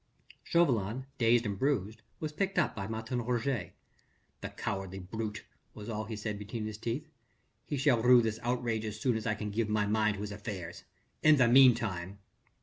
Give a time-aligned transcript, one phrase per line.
[0.43, 3.75] Chauvelin dazed and bruised was picked up by Martin Roget.
[4.41, 7.07] "The cowardly brute!" was all that he said between his teeth,
[7.67, 10.31] "he shall rue this outrage as soon as I can give my mind to his
[10.31, 10.85] affairs.
[11.21, 12.17] In the meanwhile...."